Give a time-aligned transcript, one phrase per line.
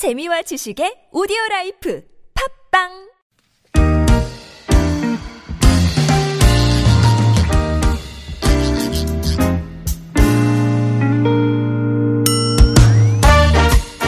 [0.00, 2.02] 재미와 지식의 오디오 라이프
[2.72, 2.88] 팟빵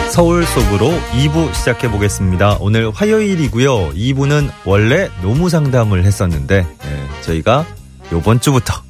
[0.09, 2.57] 서울 속으로 2부 시작해 보겠습니다.
[2.59, 3.91] 오늘 화요일이고요.
[3.91, 7.67] 2부는 원래 노무 상담을 했었는데 예, 저희가
[8.11, 8.81] 요번 주부터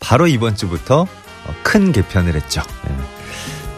[0.00, 2.62] 바로 이번 주부터 어, 큰 개편을 했죠.
[2.88, 3.17] 예.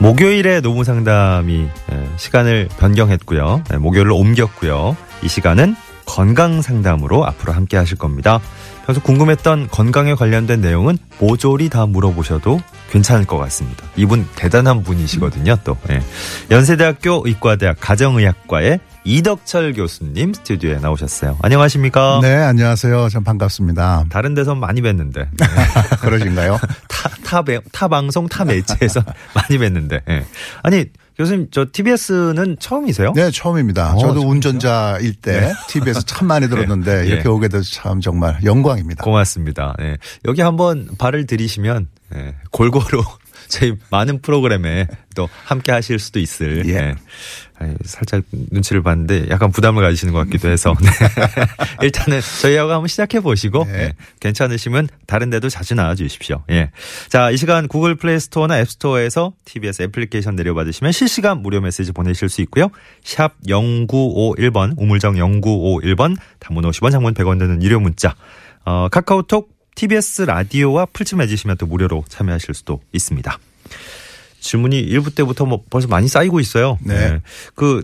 [0.00, 3.62] 목요일에 노무 상담이 예, 시간을 변경했고요.
[3.72, 4.96] 예, 목요일로 옮겼고요.
[5.22, 8.40] 이 시간은 건강 상담으로 앞으로 함께 하실 겁니다.
[8.86, 12.60] 평소 궁금했던 건강에 관련된 내용은 모조리 다 물어보셔도
[12.90, 13.84] 괜찮을 것 같습니다.
[13.94, 15.76] 이분 대단한 분이시거든요, 또.
[15.90, 16.02] 예.
[16.50, 21.38] 연세대학교 의과대학 가정의학과의 이덕철 교수님 스튜디오에 나오셨어요.
[21.42, 22.20] 안녕하십니까?
[22.22, 23.08] 네, 안녕하세요.
[23.08, 24.04] 참 반갑습니다.
[24.10, 25.14] 다른 데서 많이 뵀는데.
[25.38, 25.46] 네.
[26.02, 26.58] 그러신가요?
[26.88, 29.02] 타, 타, 배- 타 방송, 타 매체에서
[29.34, 30.02] 많이 뵀는데.
[30.08, 30.24] 예.
[30.62, 30.84] 아니,
[31.16, 33.12] 교수님, 저 TBS는 처음이세요?
[33.14, 33.94] 네, 처음입니다.
[33.94, 34.30] 어, 저도 진짜요?
[34.30, 37.06] 운전자일 때 TV에서 참 많이 들었는데 예.
[37.06, 39.02] 이렇게 오게 돼서 참 정말 영광입니다.
[39.02, 39.74] 고맙습니다.
[39.80, 39.96] 예.
[40.26, 43.02] 여기 한번 발을 들이시면 예, 골고루
[43.48, 46.74] 저희 많은 프로그램에 또 함께 하실 수도 있을 예.
[46.74, 46.94] 예.
[47.58, 50.88] 아이, 살짝 눈치를 봤는데 약간 부담을 가지시는 것 같기도 해서 네.
[51.84, 53.72] 일단은 저희하고 한번 시작해 보시고 네.
[53.74, 53.92] 예.
[54.20, 56.42] 괜찮으시면 다른 데도 자주 나와 주십시오.
[56.50, 56.70] 예.
[57.08, 62.28] 자, 이 시간 구글 플레이 스토어나 앱 스토어에서 TBS 애플리케이션 내려받으시면 실시간 무료 메시지 보내실
[62.28, 62.70] 수 있고요.
[63.04, 68.14] 샵 0951번 우물정 0951번 단문 50원 장문 100원 드는 유료 문자
[68.64, 73.38] 어, 카카오톡 TBS 라디오와 플친 맺으시면 또 무료로 참여하실 수도 있습니다.
[74.38, 76.76] 질문이 1부 때부터 뭐 벌써 많이 쌓이고 있어요.
[76.82, 77.20] 네.
[77.54, 77.82] 그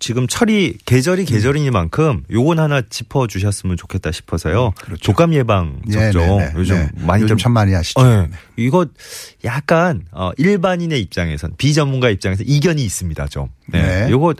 [0.00, 4.72] 지금 철이 계절이 계절이니만큼 요건 하나 짚어 주셨으면 좋겠다 싶어서요.
[4.72, 5.02] 그렇죠.
[5.02, 6.90] 독감 예방 네, 접종 네, 네, 요즘 네.
[7.06, 8.02] 많이 요즘 좀참 많이 하시죠.
[8.02, 8.28] 네.
[8.56, 8.84] 이거
[9.44, 13.48] 약간 어 일반인의 입장에선 비전문가 입장에서 이견이 있습니다, 좀.
[13.68, 13.80] 네.
[13.80, 14.10] 네.
[14.10, 14.34] 요거 뭐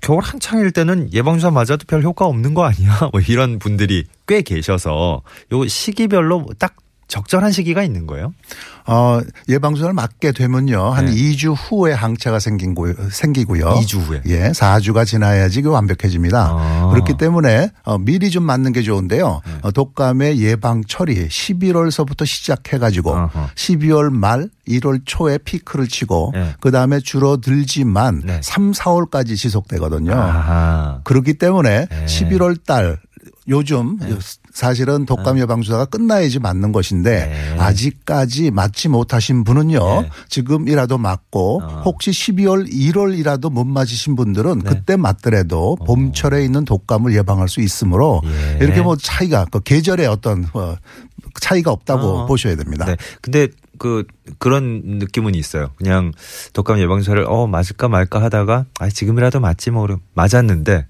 [0.00, 3.10] 겨울 한창일 때는 예방주사 맞아도 별 효과 없는 거 아니야?
[3.12, 5.22] 뭐 이런 분들이 꽤 계셔서
[5.52, 6.76] 요 시기별로 딱
[7.10, 8.32] 적절한 시기가 있는 거예요.
[8.86, 10.80] 어, 예방주사를 맞게 되면요.
[10.90, 11.12] 한 네.
[11.12, 13.66] 2주 후에 항체가 생긴 고, 생기고요.
[13.82, 14.22] 2주 후에.
[14.26, 16.48] 예, 4주가 지나야지 이게 완벽해집니다.
[16.50, 16.88] 아.
[16.92, 19.42] 그렇기 때문에 어, 미리 좀 맞는 게 좋은데요.
[19.62, 23.50] 어, 독감의 예방철이 11월서부터 시작해 가지고 아하.
[23.56, 26.54] 12월 말 1월 초에 피크를 치고 네.
[26.60, 28.40] 그 다음에 줄어들지만 네.
[28.42, 30.12] 3, 4월까지 지속되거든요.
[30.14, 31.00] 아하.
[31.02, 32.04] 그렇기 때문에 네.
[32.06, 33.00] 11월 달
[33.48, 33.98] 요즘
[34.52, 37.58] 사실은 독감 예방 주사가 끝나야지 맞는 것인데 네.
[37.58, 40.02] 아직까지 맞지 못하신 분은요.
[40.02, 40.10] 네.
[40.28, 41.82] 지금이라도 맞고 어.
[41.84, 44.68] 혹시 12월 1월이라도 못 맞으신 분들은 네.
[44.68, 48.64] 그때 맞더라도 봄철에 있는 독감을 예방할 수 있으므로 예.
[48.64, 50.76] 이렇게 뭐 차이가 그 계절의 어떤 어,
[51.40, 52.26] 차이가 없다고 어.
[52.26, 52.84] 보셔야 됩니다.
[52.86, 52.96] 네.
[53.20, 54.04] 근데 그
[54.38, 55.70] 그런 느낌은 있어요.
[55.76, 56.12] 그냥
[56.52, 60.86] 독감 예방 주사를 어 맞을까 말까 하다가 아 지금이라도 맞지 뭐 맞았는데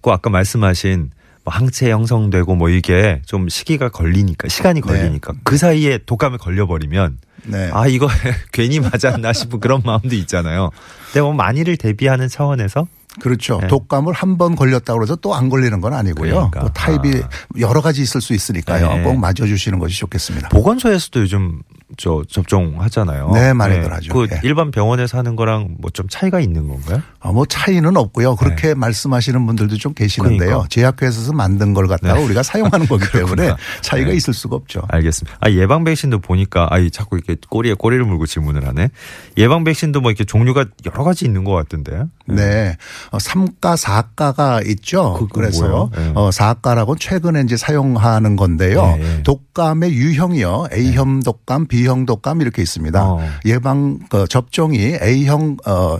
[0.00, 1.19] 그 아까 말씀하신 뭐
[1.50, 7.70] 항체 형성되고 뭐 이게 좀 시기가 걸리니까 시간이 걸리니까 그 사이에 독감에 걸려버리면 네.
[7.72, 8.08] 아 이거
[8.52, 10.70] 괜히 맞았나 싶은 그런 마음도 있잖아요.
[11.06, 12.86] 근데 뭐 만일을 대비하는 차원에서
[13.20, 13.58] 그렇죠.
[13.60, 13.66] 네.
[13.66, 16.32] 독감을 한 번 걸렸다고 해서 또 안 걸리는 건 아니고요.
[16.32, 16.60] 그러니까.
[16.60, 17.28] 뭐 타입이 아.
[17.58, 18.94] 여러 가지 있을 수 있으니까요.
[18.98, 19.02] 네.
[19.02, 20.48] 꼭 맞아주시는 것이 좋겠습니다.
[20.50, 21.60] 보건소에서도 요즘
[21.96, 23.30] 저 접종하잖아요.
[23.34, 24.12] 네, 많이들 하죠.
[24.12, 24.40] 그 예.
[24.42, 27.02] 일반 병원에서 하는 거랑 뭐 좀 차이가 있는 건가요?
[27.18, 28.36] 어, 뭐 차이는 없고요.
[28.36, 30.38] 그렇게 말씀하시는 분들도 좀 계시는데요.
[30.38, 30.46] 네.
[30.46, 30.68] 그러니까.
[30.70, 32.24] 제약회사에서 만든 걸 갖다가 네.
[32.24, 33.52] 우리가 사용하는 거기 때문에.
[33.82, 34.16] 차이가 네.
[34.16, 34.82] 있을 수가 없죠.
[34.88, 35.36] 알겠습니다.
[35.40, 38.88] 아, 예방 백신도 보니까 아이 자꾸 이렇게 꼬리에 꼬리를 물고 질문을 하네.
[39.36, 42.08] 예방 백신도 뭐 이렇게 종류가 여러 가지 있는 것 같던데요.
[42.26, 42.76] 네.
[43.10, 45.14] 어, 3가, 4가가 있죠.
[45.18, 45.90] 그- 그래서?
[45.96, 46.12] 네.
[46.14, 48.82] 어, 4가라고 최근에 이제 사용하는 건데요.
[48.86, 49.22] 네, 네.
[49.24, 50.68] 독감의 유형이요.
[50.72, 53.04] A형 독감, B 형 독감 이렇게 있습니다.
[53.04, 53.20] 어.
[53.44, 55.98] 예방 그 접종이 A형 어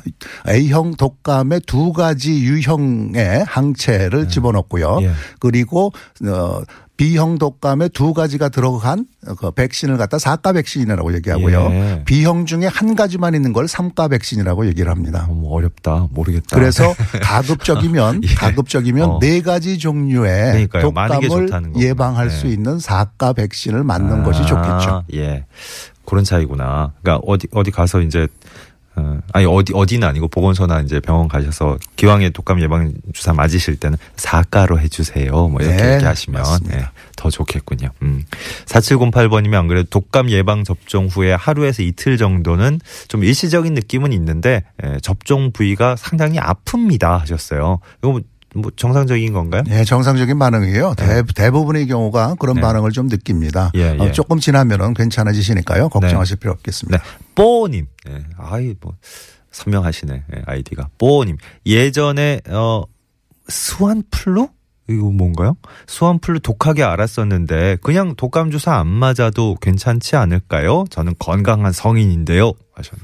[0.49, 4.99] A형 독감의 두 가지 유형의 항체를 집어넣고요.
[5.03, 5.11] 예.
[5.39, 5.93] 그리고
[6.27, 6.61] 어
[7.01, 9.07] B형 독감의 두 가지가 들어간
[9.39, 11.69] 그 백신을 갖다 4가 백신이라고 얘기하고요.
[11.71, 12.03] 예.
[12.05, 15.25] B형 중에 한 가지만 있는 걸 3가 백신이라고 얘기를 합니다.
[15.27, 16.09] 너무 어렵다.
[16.11, 16.55] 모르겠다.
[16.55, 16.93] 그래서
[17.23, 18.35] 가급적이면 예.
[18.35, 19.19] 가급적이면 어.
[19.19, 20.83] 네 가지 종류의 그러니까요.
[20.83, 21.73] 독감을.
[21.79, 22.37] 예방할 네.
[22.37, 25.05] 수 있는 4가 백신을 맞는 것이 아, 좋겠죠.
[25.15, 25.47] 예.
[26.05, 26.93] 그런 차이구나.
[27.01, 28.27] 그러니까 어디 어디 가서 이제 어,
[29.33, 34.81] 아니 어디 어디는 아니고 보건소나 이제 병원 가셔서 기왕에 독감 예방 주사 맞으실 때는 사가로
[34.81, 35.31] 해주세요.
[35.49, 36.79] 뭐 이렇게 네, 얘기하시면 맞습니다.
[36.79, 37.91] 예, 더 좋겠군요.
[38.03, 38.25] 음.
[38.67, 44.99] 4708번이면 안 그래도 독감 예방 접종 후에 하루에서 이틀 정도는 좀 일시적인 느낌은 있는데 예,
[45.01, 47.81] 접종 부위가 상당히 아픕니다 하셨어요.
[48.03, 48.21] 이거
[48.55, 49.63] 뭐- 뭐 정상적인 건가요?
[49.67, 50.95] 네, 정상적인 반응이에요.
[50.97, 52.63] 대, 대부분의 경우가 그런 네.
[52.63, 53.71] 반응을 좀 느낍니다.
[53.77, 53.99] 예, 예.
[53.99, 55.89] 어, 조금 지나면은 괜찮아지시니까요.
[55.89, 56.99] 걱정하실 필요 없겠습니다.
[56.99, 57.05] 네.
[57.35, 57.87] 뽀님.
[58.07, 58.25] 네.
[58.39, 58.95] 아이, 뭐.
[59.53, 61.37] 선명하시네 예, 아이디가 뽀님
[61.67, 62.85] 예전에 어
[63.49, 64.49] swine flu
[64.89, 65.57] 이거 뭔가요?
[65.89, 70.85] swine flu 독하게 앓았었는데 그냥 독감 주사 안 맞아도 괜찮지 않을까요?
[70.91, 72.53] 저는 건강한 성인인데요.
[72.75, 73.03] 하셨네.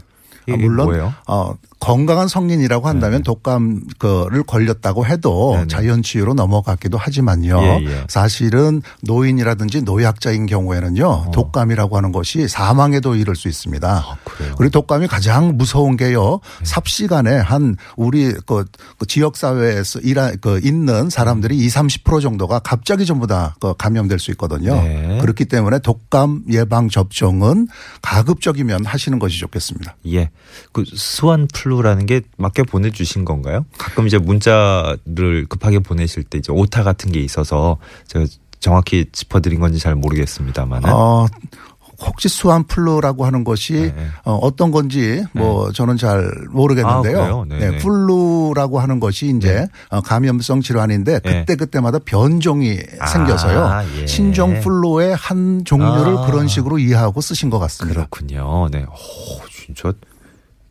[0.50, 1.12] 아, 물론 뭐예요?
[1.26, 3.22] 어, 건강한 성인이라고 한다면 네.
[3.24, 5.66] 독감 그를 걸렸다고 해도 네네.
[5.68, 7.60] 자연 치유로 넘어갔기도 하지만요.
[7.62, 8.04] 예, 예.
[8.08, 11.30] 사실은 노인이라든지 노약자인 경우에는요.
[11.32, 13.98] 독감이라고 하는 것이 사망에도 이를 수 있습니다.
[13.98, 14.12] 어.
[14.12, 14.54] 아?
[14.56, 16.40] 그리고 독감이 가장 무서운 게요.
[16.60, 16.64] 네.
[16.64, 18.64] 삽시간에 한 우리 그,
[18.98, 24.18] 그 지역 사회에서 일하 그 있는 사람들이 2, 30% 정도가 갑자기 전부 다 그 감염될
[24.18, 24.74] 수 있거든요.
[24.74, 25.18] 네.
[25.20, 27.68] 그렇기 때문에 독감 예방 접종은
[28.02, 29.96] 가급적이면 하시는 것이 좋겠습니다.
[30.12, 30.30] 예.
[30.72, 33.64] 그 swine flu 라는 게 맞게 보내주신 건가요?
[33.78, 38.26] 가끔 이제 문자를 급하게 보내실 때 이제 오타 같은 게 있어서 제가
[38.60, 40.90] 정확히 짚어드린 건지 잘 모르겠습니다만은.
[40.90, 41.26] 어,
[42.00, 43.94] 혹시 swine flu라고 하는 것이 네.
[44.24, 47.18] 어, 어떤 건지 뭐 저는 잘 모르겠는데요.
[47.18, 47.46] 아, 그래요?
[47.48, 47.70] 네네.
[47.70, 51.40] 네, 플루라고 하는 것이 이제 어, 감염성 질환인데 네.
[51.40, 53.86] 그때 그때마다 변종이 아, 생겨서요.
[54.00, 54.06] 예.
[54.06, 56.26] 신종 플루의 한 종류를 아.
[56.26, 58.00] 그런 식으로 이해하고 쓰신 것 같습니다.
[58.00, 58.68] 그렇군요.
[58.70, 58.84] 네.
[58.84, 59.92] 오, 진짜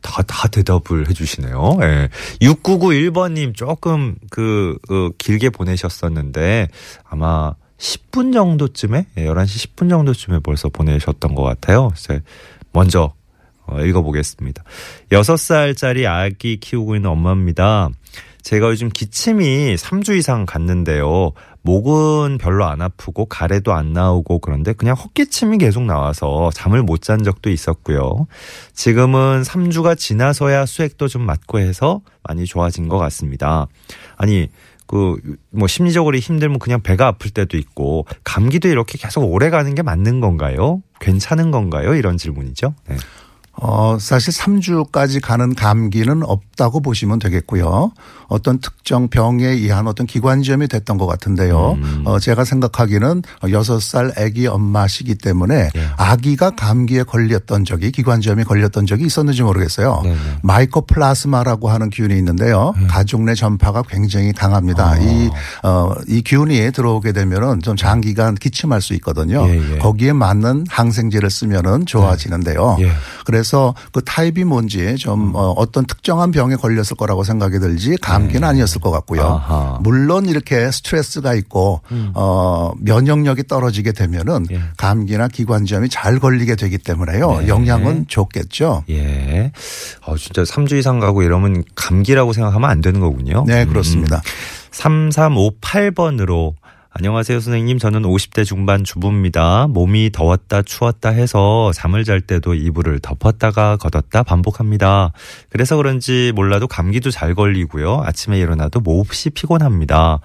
[0.06, 1.78] 다, 다 대답을 해주시네요.
[1.82, 2.08] 예.
[2.40, 6.68] 6991번님 조금 그, 그 길게 보내셨었는데
[7.04, 11.92] 아마 10분 정도쯤에, 예, 11시 10분 정도쯤에 벌써 보내셨던 것 같아요.
[12.72, 13.12] 먼저
[13.66, 14.62] 어, 읽어보겠습니다.
[15.10, 17.90] 6살짜리 아기 키우고 있는 엄마입니다.
[18.42, 21.32] 제가 요즘 기침이 3주 이상 갔는데요.
[21.66, 27.22] 목은 별로 안 아프고 가래도 안 나오고 그런데 그냥 헛기침이 계속 나와서 잠을 못 잔
[27.22, 28.26] 적도 있었고요.
[28.72, 33.66] 지금은 3주가 지나서야 수액도 좀 맞고 해서 많이 좋아진 것 같습니다.
[34.16, 34.48] 아니
[34.86, 35.16] 그
[35.50, 40.20] 뭐 심리적으로 힘들면 그냥 배가 아플 때도 있고 감기도 이렇게 계속 오래 가는 게 맞는
[40.20, 40.82] 건가요?
[41.00, 41.94] 괜찮은 건가요?
[41.94, 42.74] 이런 질문이죠.
[42.88, 42.96] 네.
[43.56, 47.92] 어, 사실 3주까지 가는 감기는 없다고 보시면 되겠고요.
[48.28, 51.78] 어떤 특정 병에 의한 어떤 기관지염이 됐던 것 같은데요.
[51.80, 52.02] 음.
[52.04, 55.88] 어, 제가 생각하기는 6살 아기 엄마시기 때문에 예.
[55.96, 60.00] 아기가 감기에 걸렸던 적이 기관지염이 걸렸던 적이 있었는지 모르겠어요.
[60.02, 60.16] 네 네.
[60.42, 62.74] 마이코플라스마라고 하는 균이 있는데요.
[62.88, 64.92] 가족 내 전파가 굉장히 강합니다.
[64.92, 64.98] 아.
[64.98, 65.30] 이,
[65.62, 69.46] 어, 이 균이 들어오게 되면은 좀 장기간 기침할 수 있거든요.
[69.48, 69.78] 예, 예.
[69.78, 72.76] 거기에 맞는 항생제를 쓰면은 좋아지는데요.
[72.80, 72.90] 예.
[73.46, 78.80] 그래서 그 타입이 뭔지 좀 어, 어떤 특정한 병에 걸렸을 거라고 생각이 들지 감기는 아니었을
[78.80, 79.22] 것 같고요.
[79.22, 79.28] 네.
[79.28, 79.76] 아하.
[79.78, 79.82] 음.
[79.84, 81.80] 물론 이렇게 스트레스가 있고
[82.14, 84.60] 어, 면역력이 떨어지게 되면은 예.
[84.76, 87.42] 감기나 기관지염이 잘 걸리게 되기 때문에요.
[87.42, 87.48] 네.
[87.48, 88.82] 영향은 좋겠죠.
[88.90, 89.52] 예.
[90.04, 93.44] 어, 진짜 3주 이상 가고 이러면 감기라고 생각하면 안 되는 거군요.
[93.46, 93.68] 네, 음.
[93.68, 94.22] 그렇습니다.
[94.72, 96.54] 3358번으로
[96.98, 97.78] 안녕하세요, 선생님.
[97.78, 99.66] 저는 50대 중반 주부입니다.
[99.66, 105.12] 몸이 더웠다 추웠다 해서 잠을 잘 때도 이불을 덮었다가 걷었다 반복합니다.
[105.50, 108.00] 그래서 그런지 몰라도 감기도 잘 걸리고요.
[108.02, 110.20] 아침에 일어나도 몹시 피곤합니다.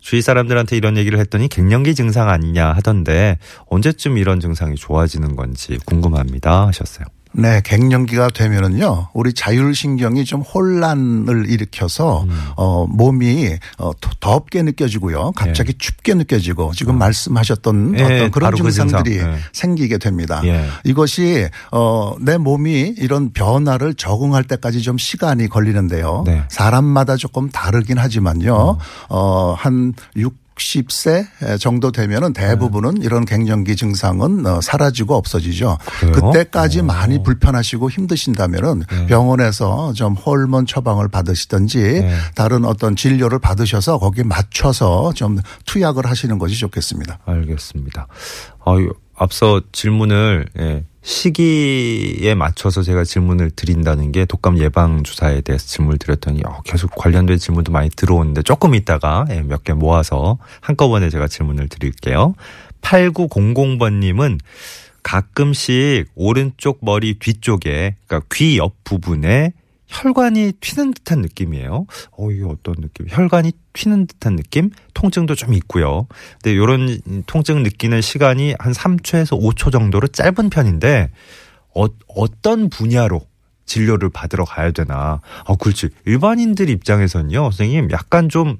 [0.00, 6.66] 주위 사람들한테 이런 얘기를 했더니 갱년기 증상 아니냐 하던데 언제쯤 이런 증상이 좋아지는 건지 궁금합니다
[6.66, 7.06] 하셨어요.
[7.32, 12.26] 네, 갱년기가 되면은요, 우리 자율신경이 좀 혼란을 일으켜서,
[12.56, 15.32] 어, 몸이, 어, 더- 덥게 느껴지고요.
[15.36, 19.32] 갑자기 춥게 느껴지고, 지금 말씀하셨던 예, 어떤 그런 그 증상들이 증상.
[19.34, 19.38] 예.
[19.52, 20.40] 생기게 됩니다.
[20.44, 20.66] 예.
[20.84, 26.24] 이것이, 어, 내 몸이 이런 변화를 적응할 때까지 좀 시간이 걸리는데요.
[26.26, 26.42] 네.
[26.48, 28.78] 사람마다 조금 다르긴 하지만요,
[29.10, 29.92] 어, 한
[30.58, 35.78] 60세 정도 되면은 대부분은 이런 갱년기 증상은 어, 사라지고 없어지죠.
[36.00, 36.12] 그래요?
[36.12, 36.84] 그때까지 오.
[36.84, 39.06] 많이 불편하시고 힘드신다면은 네.
[39.06, 42.16] 병원에서 좀 호르몬 처방을 받으시든지 네.
[42.34, 47.20] 다른 어떤 진료를 받으셔서 거기에 맞춰서 좀 투약을 하시는 것이 좋겠습니다.
[47.24, 48.06] 알겠습니다.
[48.66, 55.98] 아유, 앞서 질문을 예, 시기에 맞춰서 제가 질문을 드린다는 게 독감 예방 주사에 대해서 질문을
[55.98, 61.26] 드렸더니 어, 계속 관련된 질문도 많이 들어오는데 조금 있다가 예, 몇 개 모아서 한꺼번에 제가
[61.28, 62.34] 질문을 드릴게요.
[62.82, 64.38] 8900번님은
[65.02, 69.52] 가끔씩 오른쪽 머리 뒤쪽에 그러니까 귀 옆 부분에
[69.88, 71.86] 혈관이 튀는 듯한 느낌이에요.
[72.12, 73.06] 어, 이게 어떤 느낌?
[73.08, 74.70] 혈관이 튀는 듯한 느낌?
[74.94, 76.06] 통증도 좀 있고요.
[76.42, 81.10] 근데 이런 통증 느끼는 시간이 한 3초에서 5초 정도로 짧은 편인데
[81.74, 83.22] 어, 어떤 분야로
[83.64, 85.20] 진료를 받으러 가야 되나?
[85.44, 85.90] 아, 그렇지.
[86.06, 88.56] 일반인들 입장에서는요, 선생님, 약간 좀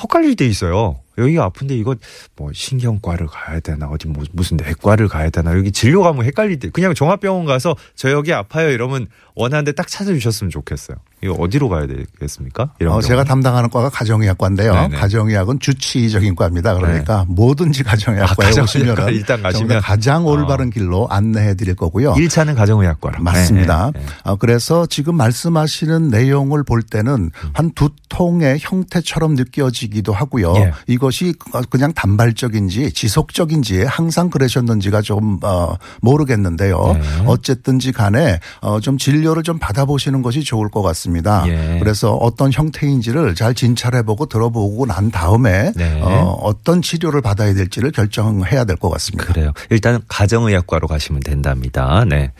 [0.00, 1.00] 헛갈릴 때 있어요.
[1.18, 1.94] 여기가 아픈데 이거
[2.36, 6.70] 뭐 신경과를 가야 되나 어디 뭐 무슨 내과를 가야 되나 여기 진료 가면 헷갈릴 때
[6.70, 10.96] 그냥 종합병원 가서 저 여기 아파요 이러면 원하는 데 딱 찾아주셨으면 좋겠어요.
[11.22, 12.72] 이거 어디로 가야 되겠습니까?
[12.80, 13.00] 이런 어.
[13.00, 14.74] 제가 담당하는 과가 가정의학과인데요.
[14.74, 14.96] 네네.
[14.96, 16.74] 가정의학은 주치의적인 과입니다.
[16.74, 19.80] 그러니까 뭐든지 가정의학과에 아, 오시면 가정의학과 일단 가시면.
[19.82, 20.70] 가장 올바른 어.
[20.70, 22.14] 길로 안내해 드릴 거고요.
[22.14, 23.22] 1차는 가정의학과로.
[23.22, 23.92] 맞습니다.
[23.94, 24.12] 네, 네, 네.
[24.24, 30.54] 아, 그래서 지금 말씀하시는 내용을 볼 때는 한두 통의 형태처럼 느껴지기도 하고요.
[30.56, 30.72] 예.
[30.88, 31.34] 이것이
[31.70, 36.98] 그냥 단발적인지 지속적인지 항상 그러셨는지가 좀 어, 모르겠는데요.
[37.00, 37.24] 네.
[37.26, 41.11] 어쨌든지 간에 어, 좀 진료를 좀 받아보시는 것이 좋을 것 같습니다.
[41.46, 41.78] 예.
[41.78, 46.00] 그래서 어떤 형태인지를 잘 진찰해보고 들어보고 난 다음에 네.
[46.02, 49.24] 어, 어떤 치료를 받아야 될지를 결정해야 될 것 같습니다.
[49.26, 49.52] 그래요.
[49.70, 52.04] 일단 가정의학과로 가시면 된답니다.
[52.04, 52.32] 네.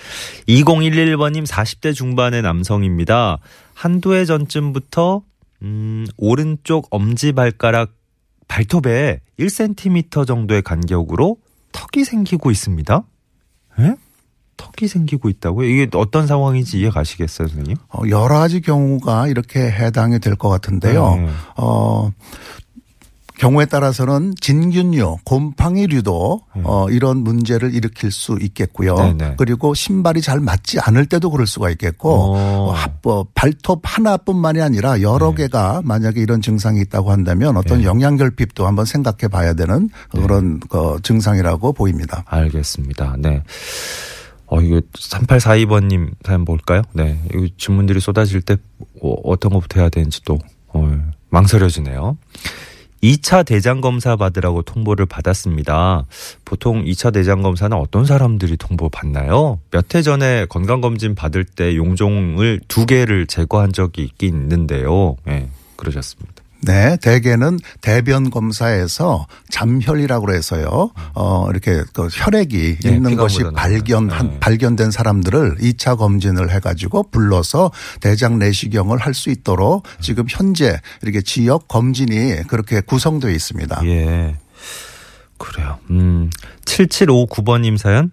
[0.49, 3.39] 2011번님 40대 중반의 남성입니다.
[3.75, 5.23] 한두 해 전쯤부터
[5.63, 7.91] 음, 오른쪽 엄지발가락
[8.49, 11.37] 발톱에 1cm 정도의 간격으로
[11.73, 13.03] 턱이 생기고 있습니다.
[14.63, 14.71] 예?
[14.79, 15.69] 턱이 생기고 있다고요?
[15.69, 17.77] 이게 어떤 상황인지 이해 가시겠어요, 선생님?
[17.91, 21.17] 어, 여러 가지 경우가 이렇게 해당이 될 것 같은데요.
[21.17, 21.29] 네.
[21.57, 22.11] 어,
[23.39, 28.95] 경우에 따라서는 진균류, 곰팡이류도 어, 이런 문제를 일으킬 수 있겠고요.
[28.95, 29.35] 네, 네.
[29.37, 32.69] 그리고 신발이 잘 맞지 않을 때도 그럴 수가 있겠고 어.
[32.69, 37.85] 어, 합- 어, 발톱 하나뿐만이 아니라 여러 개가 만약에 이런 증상이 있다고 한다면 어떤 네.
[37.85, 42.23] 영양결핍도 한번 생각해 봐야 되는 그런 그 증상이라고 보입니다.
[42.27, 43.17] 알겠습니다.
[43.19, 43.43] 네.
[44.53, 46.83] 어, 이거 3842번님 사연 볼까요?
[46.93, 47.19] 네.
[47.35, 48.57] 이 질문들이 쏟아질 때
[49.01, 52.19] 어, 어떤 것부터 해야 되는지 또 어, 망설여지네요.
[53.03, 56.05] 2차 대장검사 받으라고 통보를 받았습니다.
[56.45, 59.59] 보통 2차 대장검사는 어떤 사람들이 통보 받나요?
[59.71, 65.17] 몇 해 전에 건강검진 받을 때 용종을 두 개를 제거한 적이 있긴 있는데요.
[65.25, 66.42] 네, 그러셨습니다.
[66.65, 70.91] 네, 대개는 대변 검사에서 잠혈이라고 해서요.
[71.15, 73.43] 어 이렇게 그 혈액이 네, 있는 것이.
[73.55, 74.41] 발견한 네.
[74.41, 81.21] 발견된 사람들을 2차 검진을 해 가지고 불러서 대장 내시경을 할 수 있도록 지금 현재 이렇게
[81.21, 83.83] 지역 검진이 그렇게 구성되어 있습니다.
[83.85, 84.37] 예.
[85.37, 85.79] 그래요.
[85.91, 86.31] 음.
[86.65, 88.11] 7759번님 사연.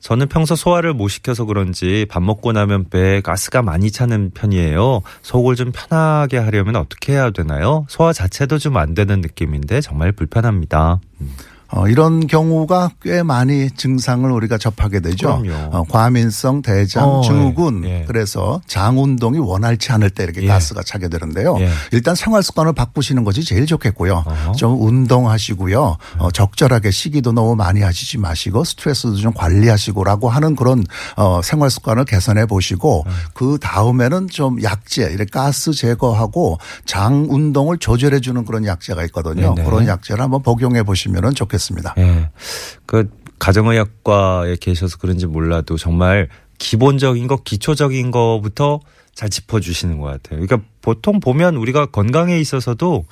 [0.00, 5.02] 저는 평소 소화를 못 시켜서 그런지 밥 먹고 나면 배에 가스가 많이 차는 편이에요.
[5.22, 7.86] 속을 좀 편하게 하려면 어떻게 해야 되나요?
[7.88, 11.00] 소화 자체도 좀 안 되는 느낌인데 정말 불편합니다.
[11.22, 11.30] 음.
[11.68, 15.42] 어, 이런 경우가 꽤 많이 증상을 우리가 접하게 되죠.
[15.42, 15.76] 그럼요.
[15.76, 18.04] 어, 과민성 대장 어, 증후군 예, 예.
[18.06, 20.46] 그래서 장 운동이 원활치 않을 때 이렇게 예.
[20.46, 21.56] 가스가 차게 되는데요.
[21.58, 21.68] 예.
[21.90, 24.24] 일단 생활 습관을 바꾸시는 것이 제일 좋겠고요.
[24.26, 24.52] 어허.
[24.52, 25.96] 좀 운동하시고요.
[26.18, 30.84] 어, 적절하게 식이도 너무 많이 하시지 마시고 스트레스도 좀 관리하시고라고 하는 그런
[31.16, 33.12] 어, 생활 습관을 개선해 보시고 네.
[33.34, 39.54] 그 다음에는 좀 약제 이렇게 가스 제거하고 장 운동을 조절해 주는 그런 약제가 있거든요.
[39.54, 39.68] 네네.
[39.68, 41.55] 그런 약제를 한번 복용해 보시면 좋겠습니다.
[41.98, 42.30] 예.
[42.86, 48.80] 그 가정의학과에 계셔서 그런지 몰라도 정말 기본적인 거, 기초적인 거부터
[49.14, 50.40] 잘 짚어주시는 것 같아요.
[50.40, 53.04] 그러니까 보통 보면 우리가 건강에 있어서도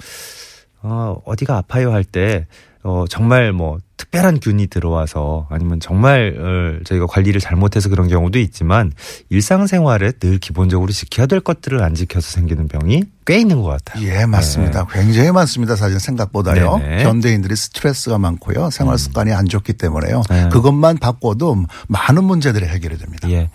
[0.82, 2.46] 어, 어디가 아파요 할 때
[2.82, 8.92] 어, 정말 뭐 특별한 균이 들어와서 아니면 정말 어, 저희가 관리를 잘못해서 그런 경우도 있지만
[9.30, 14.06] 일상생활에 늘 기본적으로 지켜야 될 것들을 안 지켜서 생기는 병이 꽤 있는 것 같아요.
[14.06, 14.86] 예, 맞습니다.
[14.92, 15.76] 굉장히 많습니다.
[15.76, 16.76] 사실 생각보다요.
[16.78, 17.02] 네네.
[17.02, 17.08] 음.
[17.08, 18.70] 현대인들이 스트레스가 많고요.
[18.70, 20.22] 생활 습관이 안 좋기 때문에요.
[20.28, 20.48] 네.
[20.50, 23.30] 그것만 바꿔도 많은 문제들이 해결이 됩니다.
[23.30, 23.50] 예.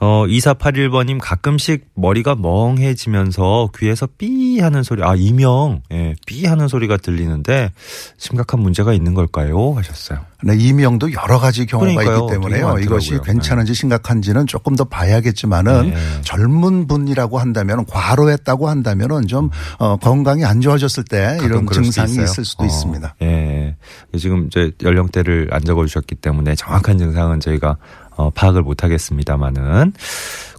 [0.00, 6.96] 어, 2481번님 가끔씩 머리가 멍해지면서 귀에서 삐 하는 소리, 아, 이명, 예, 삐 하는 소리가
[6.96, 7.70] 들리는데
[8.16, 9.71] 심각한 문제가 있는 걸까요?
[9.78, 10.20] 하셨어요.
[10.42, 12.18] 네, 이명도 여러 가지 경우가 그러니까요.
[12.18, 12.78] 있기 때문에요.
[12.78, 15.96] 이것이 괜찮은지 심각한지는 조금 더 봐야겠지만은 네.
[16.22, 22.24] 젊은 분이라고 한다면 과로했다고 한다면은 좀 어, 건강이 안 좋아졌을 때 이런 증상이 있어요.
[22.24, 23.14] 있을 수도 어, 있습니다.
[23.22, 23.76] 예.
[24.18, 27.76] 지금 이제 연령대를 안 적어 주셨기 때문에 정확한 증상은 저희가
[28.16, 29.92] 어, 파악을 못 하겠습니다만은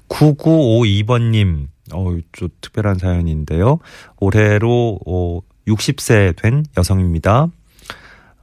[0.10, 3.79] 9952번 님, 어, 좀 특별한 사연인데요.
[4.20, 7.48] 올해로 어, 60세 된 여성입니다.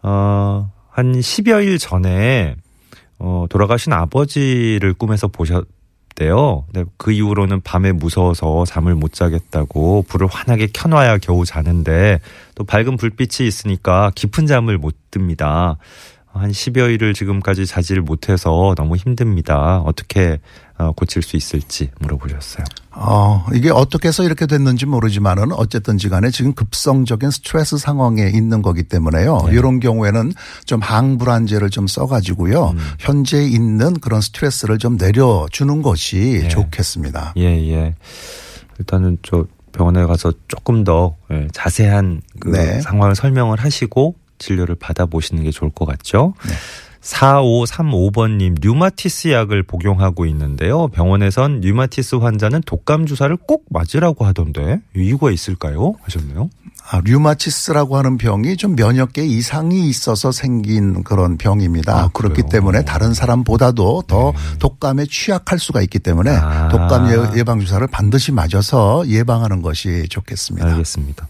[0.02, 2.56] 어, 한 10여 일 전에
[3.18, 6.64] 어, 돌아가신 아버지를 꿈에서 보셨대요.
[6.72, 12.20] 근데 그 이후로는 밤에 무서워서 잠을 못 자겠다고 불을 환하게 켜놔야 겨우 자는데
[12.54, 15.76] 또 밝은 불빛이 있으니까 깊은 잠을 못 듭니다.
[16.32, 19.80] 한 10여일을 지금까지 자지를 못해서 너무 힘듭니다.
[19.80, 20.38] 어떻게
[20.78, 22.64] 어, 고칠 수 있을지 물어보셨어요.
[22.92, 28.84] 어, 이게 어떻게 해서 이렇게 됐는지 모르지만은 어쨌든지 간에 지금 급성적인 스트레스 상황에 있는 거기
[28.84, 29.42] 때문에요.
[29.46, 29.52] 네.
[29.52, 30.32] 이런 경우에는
[30.64, 32.70] 좀 항불안제를 좀 써가지고요.
[32.70, 32.78] 음.
[32.98, 36.48] 현재 있는 그런 스트레스를 좀 내려주는 것이 예.
[36.48, 37.34] 좋겠습니다.
[37.36, 37.94] 예, 예.
[38.78, 42.80] 일단은 저 병원에 가서 조금 더 예, 자세한 그 네.
[42.80, 46.34] 상황을 설명을 하시고 진료를 받아보시는 게 좋을 것 같죠.
[46.48, 46.54] 네.
[47.00, 50.88] 4535번님, 류마티스 약을 복용하고 있는데요.
[50.88, 55.94] 병원에선 류마티스 환자는 독감 주사를 꼭 맞으라고 하던데, 이유가 있을까요?
[56.02, 56.50] 하셨네요.
[56.90, 61.96] 아, 류마티스라고 하는 병이 좀 면역계 이상이 있어서 생긴 그런 병입니다.
[62.04, 62.42] 아, 그렇기?
[62.50, 66.68] 때문에 다른 사람보다도 더 독감에 취약할 수가 있기 때문에 아.
[66.68, 70.66] 독감 예- 예방 주사를 반드시 맞아서 예방하는 것이 좋겠습니다.
[70.68, 71.28] 알겠습니다.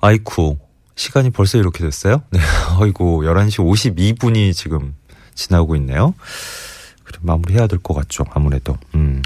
[0.00, 0.56] 아이쿠,
[0.98, 2.22] 시간이 벌써 이렇게 됐어요?
[2.30, 2.40] 네.
[2.78, 3.60] 어이구, 11시
[3.94, 4.94] 52분이 지금
[5.34, 6.14] 지나고 있네요.
[7.04, 8.76] 그럼 마무리해야 될 것 같죠, 아무래도.
[8.94, 9.22] 음.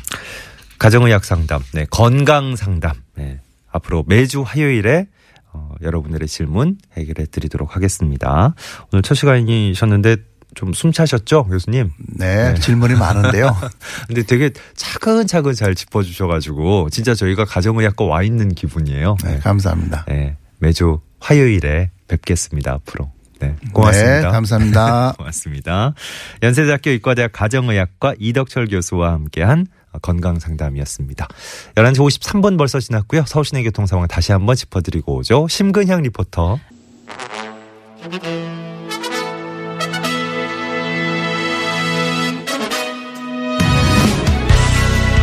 [0.78, 1.86] 가정의학 상담, 네.
[1.90, 3.40] 건강 상담, 네.
[3.70, 5.06] 앞으로 매주 화요일에
[5.54, 8.54] 어, 여러분들의 질문 해결해 드리도록 하겠습니다.
[8.92, 10.16] 오늘 첫 시간이셨는데
[10.54, 11.90] 좀 숨차셨죠, 교수님?
[12.18, 13.56] 네, 질문이 많은데요.
[14.06, 19.16] 근데 되게 차근차근 잘 짚어주셔가지고 진짜 저희가 가정의학과 와 있는 기분이에요.
[19.24, 20.04] 네, 감사합니다.
[20.08, 22.72] 네, 매주 화요일에 뵙겠습니다.
[22.72, 23.10] 앞으로.
[23.38, 24.20] 네, 고맙습니다.
[24.20, 25.14] 네, 감사합니다.
[25.18, 25.94] 고맙습니다.
[26.42, 29.66] 연세대학교 의과대학 가정의학과 이덕철 교수와 함께한
[30.00, 31.28] 건강 상담이었습니다.
[31.74, 33.24] 11시 53분 벌써 지났고요.
[33.26, 35.48] 서울시내 교통 상황 다시 한번 짚어드리고 오죠.
[35.48, 36.58] 심근향 리포터.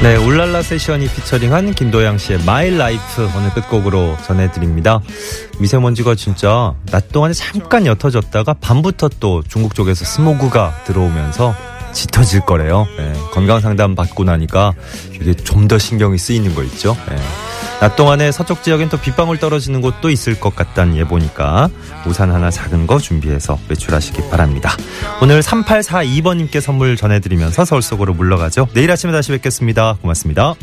[0.02, 5.02] 네, 울랄라 세션이 피처링한 김도영 씨의 My Life 오늘 끝곡으로 전해드립니다.
[5.60, 11.54] 미세먼지가 진짜 낮 동안에 잠깐 옅어졌다가 밤부터 또 중국 쪽에서 스모그가 들어오면서
[11.92, 12.88] 짙어질 거래요.
[12.98, 14.74] 네, 건강 상담 받고 나니까
[15.16, 16.96] 이게 좀 더 신경이 쓰이는 거 있죠.
[17.10, 17.18] 네.
[17.80, 21.70] 낮 동안에 서쪽 지역엔 또 빗방울 떨어지는 곳도 있을 것 같다는 예보니까
[22.06, 24.76] 우산 하나 작은 거 준비해서 외출하시기 바랍니다.
[25.22, 28.68] 오늘 3842번님께 선물 전해드리면서 서울 속으로 물러가죠.
[28.74, 29.98] 내일 아침에 다시 뵙겠습니다.
[30.02, 30.56] 고맙습니다.